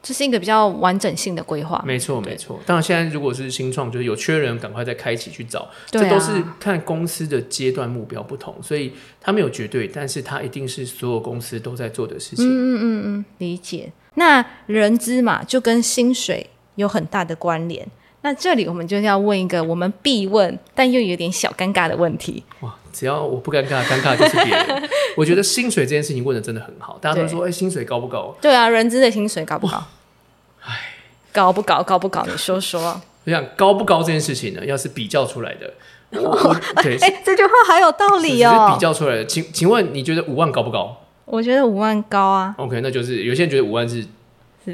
[0.02, 1.82] 这是一个比较完整性的规划。
[1.84, 2.60] 没错，没错。
[2.64, 5.68] 当然，现在如果是新创，就是有缺人，赶快再开启去找。
[5.86, 12.46] 这都是看公司的阶段目标不同，所以它没有绝对，但是它一定是所有公司都在做的事情。
[12.46, 13.90] 嗯嗯嗯理解。
[14.14, 17.84] 那人资嘛，就跟薪水有很大的关联。
[18.26, 22.42] 那这里我们就要问一个我们必问，但又有点小尴尬的问题。
[22.58, 24.90] 哇，只要我不尴尬，尴尬就是别人。
[25.16, 28.36] 我觉得薪水这件事情问的真的很好，大家都说，哎、薪水高不高？
[28.40, 29.80] 对啊，人资的薪水高不高？
[30.64, 30.72] 哎
[31.30, 31.80] 高不高？
[31.84, 32.26] 高不高？
[32.26, 33.00] 你说说。
[33.26, 35.72] 我想高不高这件事情呢，要是比较出来的，
[36.74, 38.78] 哎、这句话好有道理哦是比哦。
[38.80, 39.24] 较出来的。
[39.26, 44.04] 请请问你觉得五万高不高我觉得五万高啊，？OK，那就是有些人觉得五万是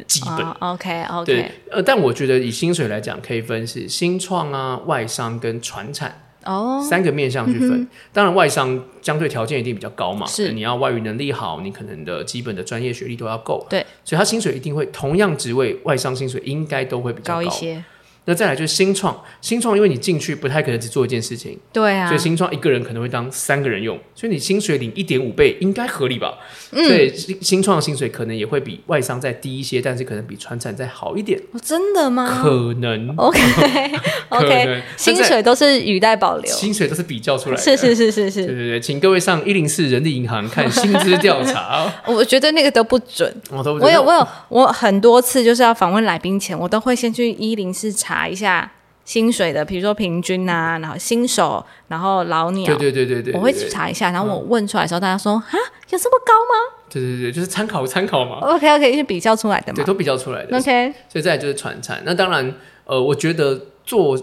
[0.06, 0.46] 基本。
[0.60, 6.20] OK OK 呃，但我觉得以薪水来讲，可以分是新创啊、外商跟传产。
[6.44, 7.86] 哦，三个面向去分。
[8.12, 17.84] 当然，外商相对条件一定比较高嘛，是你要外语能力好，你可能的基本的专业学历都要够，对，所以他薪水一定会同样职位，外商薪水应该都会比较高一些，
[18.24, 26.38] 那再来就是新创，新创因为你进去不太可能只做一件事情，对啊所以，新创一个人可能会当三个人用，所以你薪水领一点五倍应该合理吧？
[26.70, 33.12] 嗯所以新新创薪水可能也会比外商再低一些，但是可能比传产再好一点，哦真的吗可能。
[33.16, 33.40] ？OK
[34.30, 41.92] 可 OK，能薪水都是语带保留，薪水都是比较出来的，是是是是对是，对对，请各位上一零四人力银行看薪资调查。
[42.06, 43.34] 我觉得那个都不准。
[43.50, 48.70] 我都不知道我有我有我很多次就是要访问来宾前，我都会先去一零四查一下
[49.04, 55.54] 薪水的，比如说平均啊，然后新手，然后老鸟，对对对对对，我会去查一下，然后我问出来的时候，大家说啊，
[55.90, 60.56] 有这么高吗对对对，就是参考参考嘛，？OK OK，是比较出来的嘛对，都比较出来的。
[60.56, 62.02] OK，所以再来就是传产。
[62.04, 64.16] 那当然，呃，我觉得做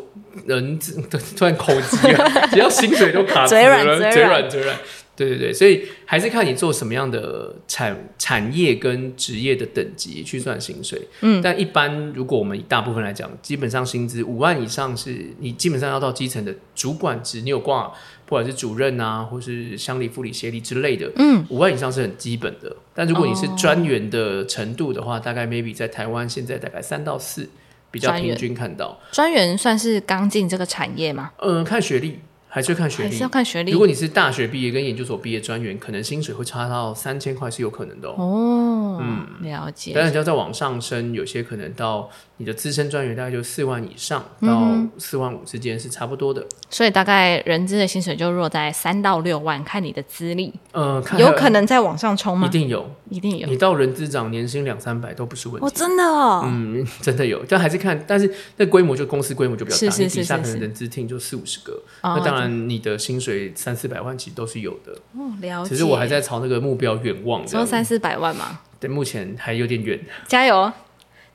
[0.45, 1.01] 人资
[1.35, 4.77] 突然口急了， 只要薪水都卡住了，嘴软嘴软嘴软。
[5.19, 11.05] 对对对，所以还是看你做什么样的产产业跟职业的等级去算薪水。
[11.19, 17.91] 嗯，但一般如果我们以大部分来讲，基本上薪资五万以上是你基本上要到基层的主管职，你有挂
[18.25, 22.73] 不管是主任啊，或是乡里副理协理之类的，嗯，五万以上是很基本的。
[22.93, 27.49] 但如果你是哦专员的程度的话，大概 maybe 在台湾现在大概三到四，
[27.91, 28.99] 比较平均看到。
[29.11, 31.31] 专员算是刚进这个产业吗？
[31.41, 33.29] 嗯，看学历还是看学历还是要。
[33.29, 33.77] 看学历如？
[33.77, 38.15] 果你是大学毕业跟研究所毕业专员，可能薪水会差到三千块是有可能的哦。
[38.17, 39.01] 哦，
[39.41, 39.93] 了解。
[39.93, 42.09] 当然，要再往上升，有些可能到
[42.39, 46.45] 你的资深专员大概就四万以上到嗯四万五之间是差不多的。
[46.69, 52.49] 所以大概人资的薪水就落在三到六万，看你的资历，呃，看有可能再往上冲吗一？
[52.49, 55.67] 定有，一定有你到人资长年薪两三百都不是问题。
[55.67, 65.69] 哦，真的哦，嗯，真的有，但还是看，但是那规模就公司规模就比较大，是是你底下可能人资厅就四五十个，哦那当然你的薪水三四百万其实都是有的，哦，了解。
[65.69, 69.99] 其实我还在朝那个目标远望说三四百万嘛，对，目前还有点远。
[70.27, 70.71] 加油，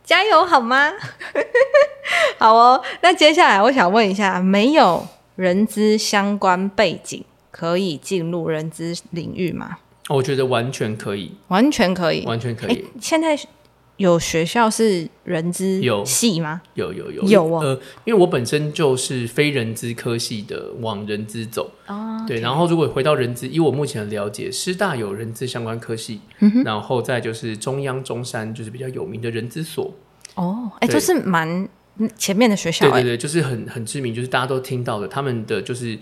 [0.05, 0.93] 加油好吗？
[2.39, 9.79] 好哦，那接下来我想问一下，没有人资相关背景可以进入人资领域吗？
[10.11, 12.21] 我觉得完全可以，完全可以。
[12.21, 13.39] 哎完全可以，，现在
[13.97, 16.61] 有学校是人资有系吗？
[16.75, 17.23] 有有有。
[17.23, 17.61] 有哦。
[17.63, 21.71] 呃，因为我本身就是非人资科系的，往人资走。
[21.87, 29.95] 哦，对，然后如果回到人资，以我目前的了解，师大有人资相关科系，嗯然后再就是中央、中山就是比较有名的人资所，
[30.35, 30.95] 哦，哎，对。
[30.95, 32.91] 都是蛮嗯前面的学校哎。
[32.91, 35.97] 对对对，就是很很知名，就是大家都听到的，他们的就是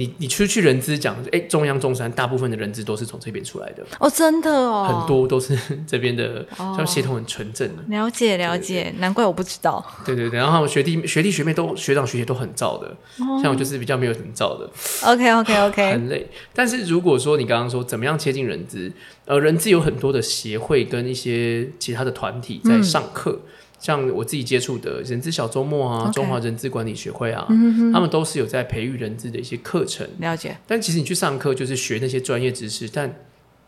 [0.00, 5.54] 你你出去人资讲，哎，中央、中山大部分的人资都是从这边出来的，哦，真的哦，很多都是
[5.86, 9.84] 这边的，像协同很纯正的，了解了解，难怪我不知道。
[10.06, 12.86] 对对对，然后学弟学弟学妹都学长学姐都很燥的，
[13.18, 13.38] 哦。
[13.42, 14.70] 像我就是比较没有很燥的
[15.04, 16.26] ，OK OK OK， 很累。
[16.54, 18.90] 但是如果说你刚刚说怎么样接近人资，
[19.26, 23.38] 呃，人资有很多的协会跟一些其他的团体在上课。
[23.80, 27.46] 像我自己接触的人资小周末啊中华人资管理学会啊
[27.92, 30.06] 他们都是有在培育人资的一些课程。
[30.18, 30.56] 了解。
[30.66, 33.24] 但其实你去上课就是学那些专业知识，但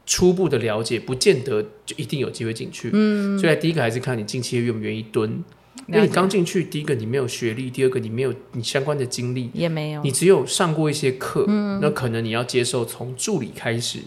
[0.07, 2.91] 初步的了解不见得就一定有机会进去。
[2.93, 5.43] 嗯，所以第一个还是看你近期愿不愿意蹲。
[5.89, 11.45] 因为你刚进去，第一个你没有学历，第二个你没有你相关的经历，也没有你只有上过一些课，
[11.81, 14.01] 那可能你要接受从助理开始，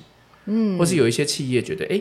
[0.46, 2.00] 嗯，或是有一些企业觉得，哎、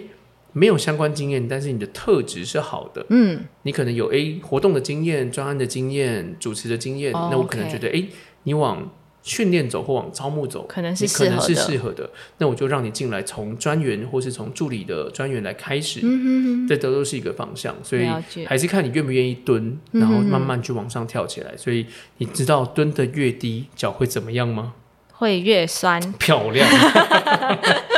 [0.55, 8.05] 没有相关经验，但是你的特质是好的，嗯，你可能有 A 活动的经验、专案的经验、主持的经验，哦那我可能觉得，哎、
[8.45, 8.91] 你往
[9.23, 12.09] 训练走或往招募走，可能是你可能是适合的。
[12.39, 18.07] 那我就让你进来，从专员或是从助理的专员来开始，嗯这都都是一个方向，所以
[18.47, 21.57] 还是看你愿不愿意蹲，然后慢慢去往上跳起来。
[21.57, 21.87] 所以
[22.19, 24.75] 你知道蹲的越低，脚会怎么样吗？
[25.17, 26.01] 会越酸。
[26.19, 26.69] 漂亮。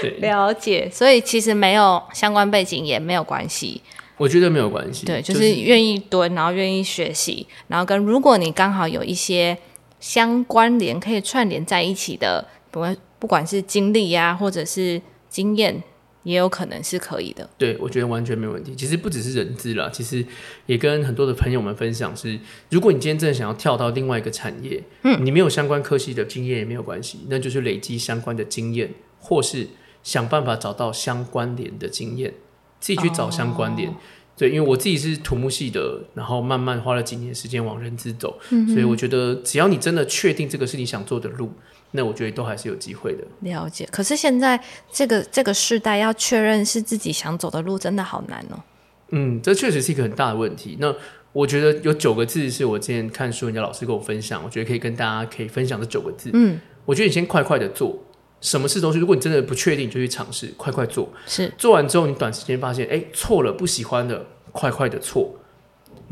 [0.00, 3.80] 对，了解，所以其实没有相关背景也没有关系，
[4.16, 5.06] 我觉得没有关系。
[5.06, 9.56] 对，就就是愿意蹲，然后愿意学习，然后跟如果你刚好有一些
[9.98, 15.82] 相关联可以串联在一起的，不管不管是经历呀、或者是经验，
[16.22, 17.48] 也有可能是可以的。
[17.58, 18.74] 对，我觉得完全没问题。
[18.74, 20.24] 其实不只是人资啦，其实
[20.66, 22.38] 也跟很多的朋友们分享是，
[22.70, 29.66] 如果你今天真的想要跳到另外一个产业，嗯，你没有相关科系的经验也没有关系，那就是累积相关的经验，或是
[30.02, 32.34] 想办法找到相关联的经验，
[32.78, 33.94] 自己去找相关联。
[34.36, 38.38] 对，因为我自己是土木系的，然后慢慢花了几年时间往人资走，
[38.72, 41.52] 所以我觉得只要你真的确定这个是你想做的路，
[41.90, 43.24] 那我觉得都还是有机会的。
[43.40, 44.58] 了解，可是现在
[44.90, 48.62] 这个这个世代要确认是自己想走的路，真的好难哦。
[49.10, 50.78] 嗯，这确实是一个很大的问题。
[50.80, 50.94] 那
[51.32, 56.30] 我觉得有九个字是我之前看书人家老师跟我分享，我觉得可以跟大家可以分享这九个字。
[56.32, 57.98] 嗯，我觉得你先快快的做，
[58.40, 61.08] 什么事都是，如果你真的不确定，就去尝试，快快做。
[61.26, 65.34] 是做完之后，你短时间发现，哎，错了，不喜欢的，快快的错。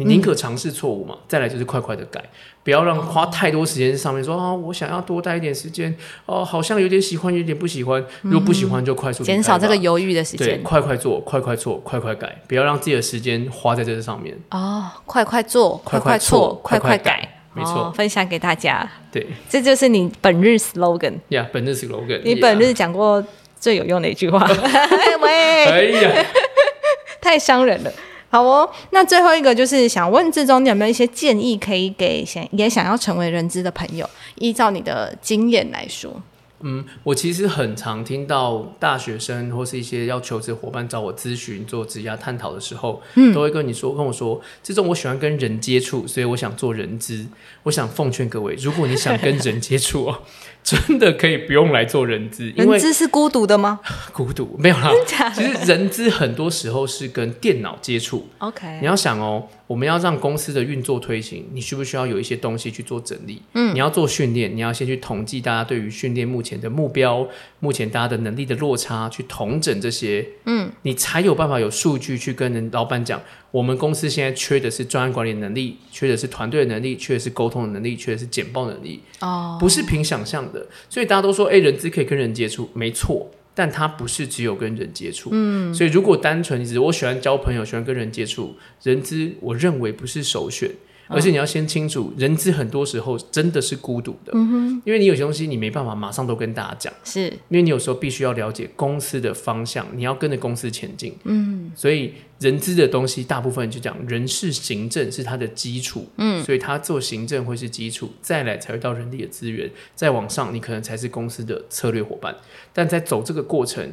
[0.01, 1.17] 你宁可尝试错误嘛？
[1.27, 2.25] 再来就是快快的改，
[2.63, 4.23] 不要让花太多时间在上面。
[4.23, 5.93] 说啊，我想要多待一点时间。
[6.25, 8.05] 哦，好像有点喜欢，有点不喜欢。
[8.23, 10.47] 如果不喜欢，就快速减少这个犹豫的时间。
[10.47, 14.39] 对，快快做，快快错，快快改，不要让自己的时间花在这上面。
[14.53, 18.89] 哦，快快做，快快错，快快改，没错，分享给大家。
[19.11, 21.15] 对，这就是你本日 slogan。
[21.29, 22.21] 呀，本日 slogan。
[22.25, 23.23] 你本日讲过
[23.59, 24.47] 最有用的一句话。
[25.21, 26.27] 喂，哎呀，
[27.21, 27.93] 太伤人了。
[28.31, 34.09] 好哦，那最后一个就是想问志忠，你有没有一些建议可以给想也想要成为人资的朋友？
[34.37, 36.11] 依照你的经验来说，
[36.61, 47.27] 嗯，我其实很常听到大学生或是一些要求职伙伴找我咨询做职业探讨的时候，嗯，都会跟你说跟我说，这种我喜欢跟人接触，所以我想做人资。
[47.65, 50.23] 我想奉劝各位，如果你想跟人接触哦。
[50.69, 53.81] 真的可以不用来做人资，人资是孤独的吗？
[54.13, 54.91] 孤独没有啦。
[55.35, 58.29] 其实人资很多时候是跟电脑接触。
[58.37, 63.41] OK，你要想哦，我们要让公司的运作推行，你需不需要有一些东西去做整理？
[63.55, 67.27] 嗯，你要做训练，你要先去统计大家对于训练目前的目标，
[67.61, 70.27] 目前大家的能力的落差，去统整这些。
[70.45, 73.19] 嗯，你才有办法有数据去跟人老板讲。
[73.51, 79.01] 我们公司现在缺的是专案管理能力，缺的是团队的能力，缺的是沟通的能力，缺的是简报能力。
[79.21, 80.67] 哦，不是凭想象的。
[80.91, 85.31] 所以大家都说，哎，人资可以跟人接触，没错，但它不是只有跟人接触。
[85.33, 90.71] 嗯，所以如果单纯只是我喜欢交朋友，喜欢跟人接触，人资我认为不是首选。
[91.09, 94.33] 而且你要先清楚，人资很多时候真的是孤独的，
[94.85, 101.15] 因为你有些东西你没办法马上都跟大家讲，是因为你有时候必须要了解公司的方向，你要跟着公司前进。
[101.25, 112.37] 嗯，所以人资的东西大部分就讲人事行政是它的基础，嗯，所以他做行政会是基础，再来才会到人力的资源，再往上你可能才是公司的策略伙伴，
[112.73, 113.93] 但在走这个过程。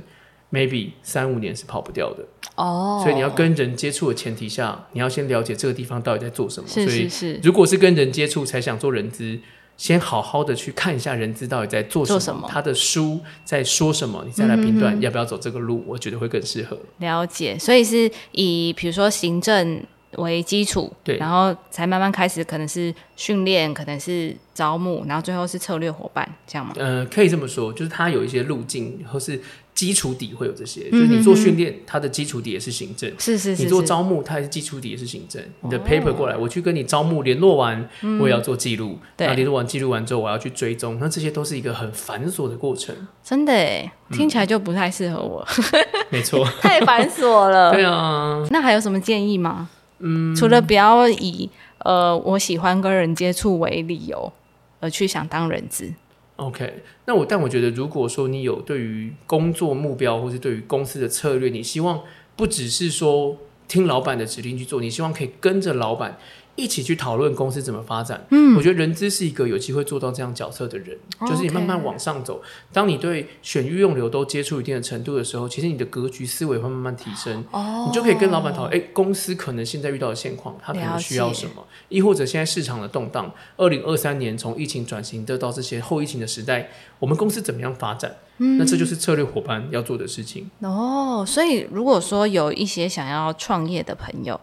[0.55, 6.69] Maybe 三五年是跑不掉的哦，所以你要跟人接触的前提下，你要先了解这个地方到底在做什么。
[6.69, 9.37] 是是是，如果是跟人接触才想做人资，
[9.75, 16.79] 先好好的去看一下人资到底在做什么，他的书在说什么，你再来评断要不要走这个路，我觉得会更适合。
[16.99, 26.73] 了解，所以是以比如说行政为基础，对，然后才慢慢开始，可能是训练，可能是招募，然后最后是策略伙伴，这样吗？
[26.77, 29.41] 呃，可以这么说，就是它有一些路径，或是。
[29.75, 33.11] 基础底会有这些，就是你做训练，它的基础底也是行政。
[33.19, 33.61] 是是是。
[33.61, 35.43] 你做招募，它也是基础底也是行政。
[35.61, 37.87] 你的 paper 过来，我去跟你招募联络完，
[38.21, 38.97] 我也要做记录。
[39.17, 42.95] 那联络完记录完之后，我要去追踪，那这些都是一个很繁琐的过程。
[43.21, 45.45] 真的哎，听起来就不太适合我。
[46.09, 47.73] 没错， 太繁琐了。
[47.75, 48.41] 对啊。
[48.51, 49.69] 那还有什么建议吗？
[49.99, 54.31] 嗯，除了不要以呃我喜欢跟人接触为理由
[54.79, 55.93] 而去想当人资。
[56.37, 62.03] OK，那我但我觉得，如果说你有对于工作目标，或是对于公司的策略，你希望
[62.35, 66.17] 不只是说听老板的指令去做，你希望可以跟着老板。
[66.55, 68.25] 一起去讨论公司怎么发展。
[68.31, 72.41] 嗯，我觉得人资是一个有机会做到这样角色的人，就是你慢慢往上走。
[72.71, 77.43] 当你对选育用流都接触一定的程度的时候，其实你的格局思维会慢慢提升。
[77.51, 81.65] 哦，你就可以跟老板讨论，哎，公司可能现在遇到的现况，他可能需要什么？
[81.89, 88.15] 亦或者现在市场的动荡，二零二三年从疫情转型得到这些后疫情的时代，我们公司怎么样发展？
[88.37, 90.49] 嗯，那这就是策略伙伴要做的事情。
[90.59, 94.39] 哦，所以如果说有一些想要创业的朋友。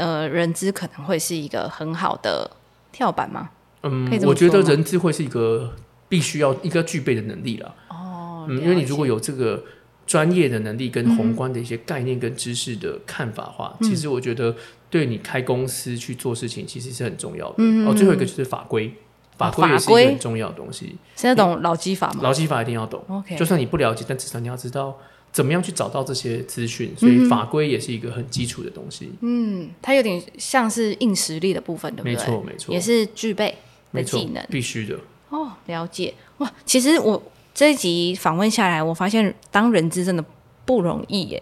[0.00, 2.50] 呃，人资可能会是一个很好的
[2.90, 3.50] 跳板吗？
[3.82, 5.74] 嗯，我觉得人资会是一个
[6.08, 7.74] 必须要一个具备的能力了。
[7.88, 9.62] 哦，嗯，因为你如果有这个
[10.06, 14.56] 专业的能力跟宏观的一些概念跟知识的看法话，其实我觉得
[14.88, 17.56] 对你开公司去做事情其实是很重要的。
[17.58, 18.94] 嗯哦，最后一个就是法规，
[19.36, 20.96] 法规也是一个很重要的东西。
[21.14, 22.20] 现在懂劳基法吗？
[22.22, 23.04] 劳基法一定要懂。
[23.08, 24.98] OK，就算你不了解，但至少你要知道。
[25.32, 26.92] 怎么样去找到这些资讯？
[26.96, 29.12] 所以法规也是一个很基础的东西。
[29.20, 32.12] 嗯，它有点像是硬实力的部分，对不对？
[32.12, 33.56] 没错，没错，也是具备
[33.92, 34.98] 的技能，必须的。
[35.28, 36.52] 哦，了解哇！
[36.64, 37.22] 其实我
[37.54, 40.24] 这一集访问下来，我发现当人资真的
[40.64, 41.40] 不容易耶，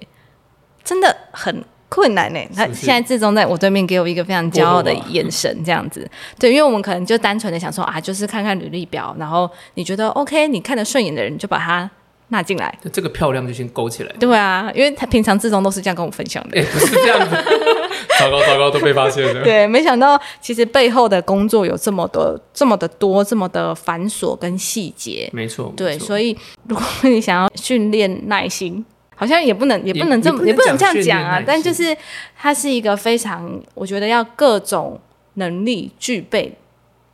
[0.84, 2.40] 真的很困难呢。
[2.54, 6.06] 他现在自中在我对面给我一个非常骄傲的眼神，这样子。
[6.38, 11.90] 对，因为我们可能就单纯的想说啊，就是看看履历表，然后你觉得 OK，你看得顺眼的人就把他。
[12.28, 14.12] 纳进来，这个漂亮就先勾起来。
[14.20, 16.62] 对啊，因为他平常自中都是这样跟我分享的。
[16.62, 17.36] 不是这样子，
[18.20, 19.40] 糟糕糟糕，都被发现了。
[19.44, 25.30] 对，没想到其实背后的工作有这么多、这么的多、这么的繁琐跟细节。
[25.32, 26.36] 没错，对，所以
[26.68, 28.84] 如果你想要训练耐心，
[29.16, 31.42] 好像也不能也不能这么也不能这样讲啊。
[31.46, 31.96] 但就是
[32.36, 35.00] 它是一个非常，我觉得要各种
[35.34, 36.52] 能力具备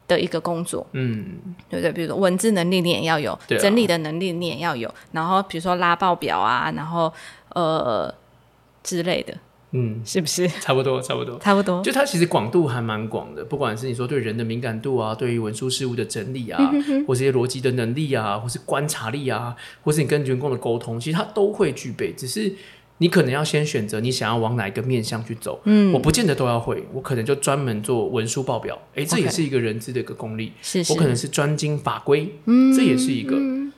[0.06, 0.86] 的一个工作。
[0.92, 1.26] 嗯，
[1.68, 1.92] 对不对？
[1.92, 7.12] 比如说文字能力你也要有，整理的能力你也要有，然后比如说拉报表啊，然后
[7.50, 8.12] 呃
[8.82, 9.34] 之类的。
[9.76, 11.02] 嗯，是不是差不多？
[11.02, 11.82] 差不多，差不多。
[11.82, 16.70] 就它其实广度还蛮广的，不管是你说对人的敏感度啊，对于文书事务的整理啊，
[17.08, 22.12] 或是一些逻辑的能力啊，或是观察力啊，或是你跟员工的沟通，其实它都会具备。
[22.12, 22.54] 只是
[22.98, 25.60] 你可能要先选择你想要往哪一个面向去走。
[25.64, 28.80] 嗯，我不见得都要会，我可能就专门做文书报表。
[28.94, 30.52] 哎，这也是一个人资的一个功力。
[30.62, 32.28] 是，我可能是专精法规。
[32.46, 33.36] 嗯，这也是一个。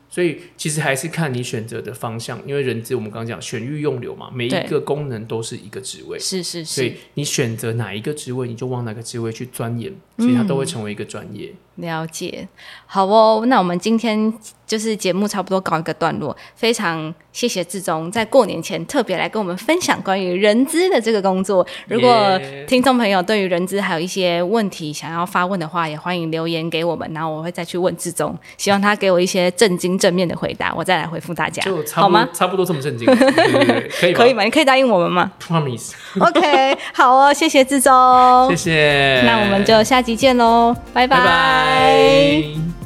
[0.08, 11.52] 所以其实还是看你选择的方向，因为人资我们刚刚讲选育用流嘛，每一个功能都是一个职位，是是是，所以你选择哪一个职位，你就往哪个职位去钻研，所以它都会成为一个专业。
[11.76, 12.46] 了解，
[12.86, 14.32] 好哦，那我们今天
[14.66, 21.66] 就是节目差不多告一个段落，非常谢谢志忠在过年前特别来跟我们分享关于人资的这个工作。
[21.86, 31.62] 如果听众朋友对于人资还有一些问题想要发问的话，也欢迎留言给我们，然后我会再去问志忠，希望他给我一些正经正面的回答，我再来回复大家，
[31.92, 32.28] 好吗？
[32.32, 33.06] 差不多这么震惊，
[34.00, 34.42] 可以可以吗？
[34.42, 35.92] 你可以答应我们吗？Promise。
[36.18, 39.22] OK，好哦，谢谢志忠，谢谢。
[39.26, 41.65] 那我们就下集见喽，拜拜。
[41.66, 42.85] 拜。